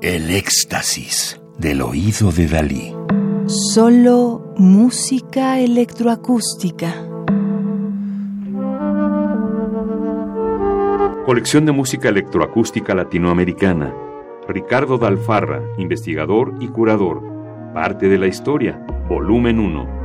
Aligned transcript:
El 0.00 0.30
éxtasis 0.30 1.40
del 1.58 1.82
oído 1.82 2.30
de 2.30 2.46
Dalí. 2.46 2.94
Solo 3.46 4.54
música 4.56 5.58
electroacústica. 5.58 6.94
Colección 11.26 11.66
de 11.66 11.72
música 11.72 12.10
electroacústica 12.10 12.94
latinoamericana. 12.94 13.92
Ricardo 14.46 14.98
Dalfarra, 14.98 15.62
investigador 15.78 16.54
y 16.60 16.68
curador. 16.68 17.20
Parte 17.74 18.08
de 18.08 18.18
la 18.18 18.28
historia. 18.28 18.80
Volumen 19.08 19.58
1. 19.58 19.97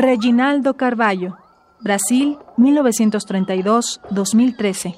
Reginaldo 0.00 0.76
Carvalho, 0.78 1.36
Brasil, 1.80 2.38
1932-2013. 2.56 4.96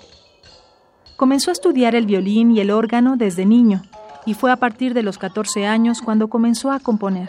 Comenzó 1.16 1.50
a 1.50 1.54
estudiar 1.54 1.96
el 1.96 2.06
violín 2.06 2.52
y 2.52 2.60
el 2.60 2.70
órgano 2.70 3.16
desde 3.16 3.44
niño 3.44 3.82
y 4.26 4.34
fue 4.34 4.52
a 4.52 4.56
partir 4.56 4.94
de 4.94 5.02
los 5.02 5.18
14 5.18 5.66
años 5.66 6.02
cuando 6.02 6.28
comenzó 6.28 6.70
a 6.70 6.78
componer. 6.78 7.28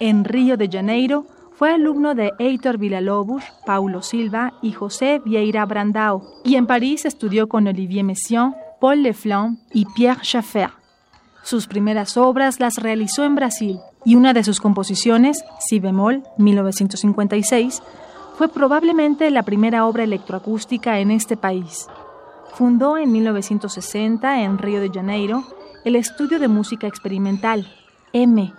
En 0.00 0.24
Río 0.24 0.56
de 0.56 0.68
Janeiro 0.68 1.24
fue 1.52 1.72
alumno 1.72 2.16
de 2.16 2.32
Heitor 2.40 2.76
Villa-Lobos, 2.76 3.44
Paulo 3.64 4.02
Silva 4.02 4.54
y 4.60 4.72
José 4.72 5.22
Vieira 5.24 5.64
Brandao, 5.64 6.24
y 6.44 6.56
en 6.56 6.66
París 6.66 7.04
estudió 7.04 7.48
con 7.48 7.68
Olivier 7.68 8.02
Messiaen, 8.02 8.56
Paul 8.80 9.04
Leflanc 9.04 9.60
y 9.72 9.84
Pierre 9.94 10.24
Schaeffer. 10.24 10.70
Sus 11.44 11.68
primeras 11.68 12.16
obras 12.16 12.58
las 12.58 12.78
realizó 12.78 13.24
en 13.24 13.36
Brasil 13.36 13.78
y 14.04 14.16
una 14.16 14.32
de 14.32 14.44
sus 14.44 14.60
composiciones, 14.60 15.44
Si 15.58 15.80
bemol, 15.80 16.22
1956, 16.38 17.82
fue 18.36 18.48
probablemente 18.48 19.30
la 19.30 19.42
primera 19.42 19.86
obra 19.86 20.04
electroacústica 20.04 20.98
en 20.98 21.10
este 21.10 21.36
país. 21.36 21.86
Fundó 22.54 22.98
en 22.98 23.12
1960 23.12 24.42
en 24.42 24.58
Río 24.58 24.80
de 24.80 24.90
Janeiro 24.90 25.44
el 25.84 25.96
Estudio 25.96 26.38
de 26.38 26.48
Música 26.48 26.86
Experimental, 26.86 27.66
M, 28.12 28.52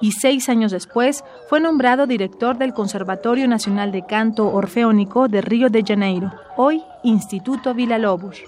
y 0.00 0.12
seis 0.12 0.48
años 0.48 0.72
después 0.72 1.24
fue 1.48 1.60
nombrado 1.60 2.06
director 2.06 2.58
del 2.58 2.74
Conservatorio 2.74 3.48
Nacional 3.48 3.92
de 3.92 4.04
Canto 4.04 4.52
Orfeónico 4.52 5.28
de 5.28 5.40
Río 5.40 5.70
de 5.70 5.82
Janeiro, 5.86 6.32
hoy 6.56 6.82
Instituto 7.02 7.74
Villa-Lobos. 7.74 8.42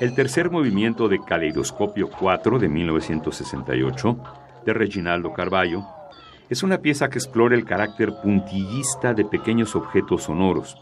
El 0.00 0.14
tercer 0.14 0.50
movimiento 0.50 1.08
de 1.08 1.20
Caleidoscopio 1.20 2.10
4 2.10 2.58
de 2.58 2.68
1968 2.68 4.16
de 4.64 4.72
Reginaldo 4.72 5.32
Carballo, 5.32 5.84
es 6.48 6.62
una 6.62 6.78
pieza 6.78 7.08
que 7.08 7.18
explora 7.18 7.54
el 7.54 7.64
carácter 7.64 8.12
puntillista 8.22 9.14
de 9.14 9.24
pequeños 9.24 9.74
objetos 9.74 10.24
sonoros. 10.24 10.76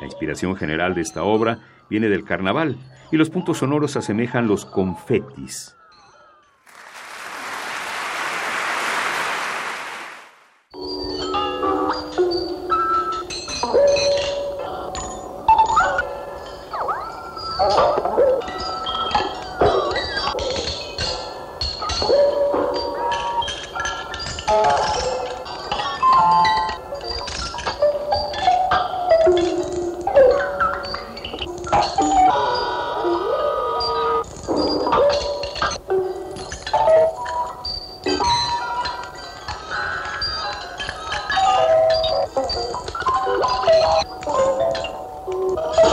La 0.00 0.06
inspiración 0.06 0.56
general 0.56 0.94
de 0.94 1.02
esta 1.02 1.24
obra 1.24 1.58
viene 1.90 2.08
del 2.08 2.24
carnaval 2.24 2.76
y 3.12 3.16
los 3.16 3.28
puntos 3.28 3.58
sonoros 3.58 3.96
asemejan 3.96 4.48
los 4.48 4.64
confetis, 4.64 5.76
Oh, 44.02 44.06
my 44.08 45.76
God. 45.82 45.89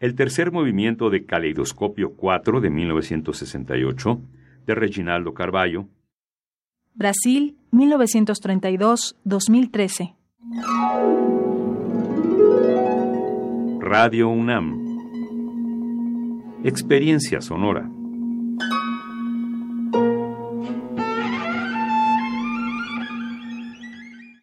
El 0.00 0.14
tercer 0.14 0.50
movimiento 0.50 1.10
de 1.10 1.26
Caleidoscopio 1.26 2.14
4 2.16 2.62
de 2.62 2.70
1968, 2.70 4.22
de 4.66 4.74
Reginaldo 4.74 5.34
Carballo. 5.34 5.88
Brasil, 6.94 7.58
1932-2013. 7.70 10.16
Radio 13.80 14.30
UNAM. 14.30 14.80
Experiencia 16.64 17.42
sonora. 17.42 17.90